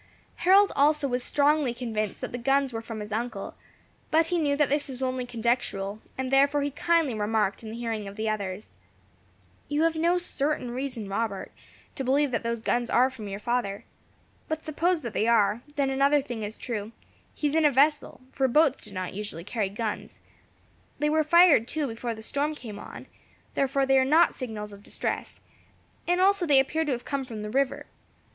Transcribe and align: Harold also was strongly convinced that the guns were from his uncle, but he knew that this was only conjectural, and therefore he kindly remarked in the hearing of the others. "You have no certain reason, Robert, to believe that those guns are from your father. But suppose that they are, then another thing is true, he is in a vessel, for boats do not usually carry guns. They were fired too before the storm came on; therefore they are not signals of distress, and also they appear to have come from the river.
Harold 0.37 0.71
also 0.75 1.07
was 1.07 1.23
strongly 1.23 1.75
convinced 1.75 2.21
that 2.21 2.31
the 2.31 2.37
guns 2.39 2.73
were 2.73 2.81
from 2.81 3.01
his 3.01 3.11
uncle, 3.11 3.53
but 4.09 4.25
he 4.25 4.39
knew 4.39 4.55
that 4.57 4.67
this 4.67 4.89
was 4.89 4.99
only 4.99 5.27
conjectural, 5.27 6.01
and 6.17 6.31
therefore 6.31 6.63
he 6.63 6.71
kindly 6.71 7.13
remarked 7.13 7.61
in 7.61 7.69
the 7.69 7.75
hearing 7.77 8.07
of 8.07 8.15
the 8.15 8.27
others. 8.27 8.77
"You 9.67 9.83
have 9.83 9.95
no 9.95 10.17
certain 10.17 10.71
reason, 10.71 11.07
Robert, 11.07 11.51
to 11.93 12.03
believe 12.03 12.31
that 12.31 12.41
those 12.41 12.63
guns 12.63 12.89
are 12.89 13.11
from 13.11 13.27
your 13.27 13.39
father. 13.39 13.85
But 14.47 14.65
suppose 14.65 15.01
that 15.01 15.13
they 15.13 15.27
are, 15.27 15.61
then 15.75 15.91
another 15.91 16.23
thing 16.23 16.41
is 16.41 16.57
true, 16.57 16.93
he 17.35 17.45
is 17.45 17.53
in 17.53 17.63
a 17.63 17.69
vessel, 17.71 18.21
for 18.31 18.47
boats 18.47 18.83
do 18.83 18.91
not 18.91 19.13
usually 19.13 19.43
carry 19.43 19.69
guns. 19.69 20.17
They 20.97 21.11
were 21.11 21.23
fired 21.23 21.67
too 21.67 21.85
before 21.85 22.15
the 22.15 22.23
storm 22.23 22.55
came 22.55 22.79
on; 22.79 23.05
therefore 23.53 23.85
they 23.85 23.99
are 23.99 24.03
not 24.03 24.33
signals 24.33 24.73
of 24.73 24.81
distress, 24.81 25.41
and 26.07 26.19
also 26.19 26.47
they 26.47 26.59
appear 26.59 26.85
to 26.85 26.91
have 26.91 27.05
come 27.05 27.23
from 27.23 27.43
the 27.43 27.51
river. 27.51 27.85